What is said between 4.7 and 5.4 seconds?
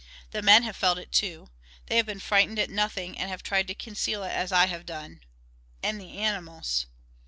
done.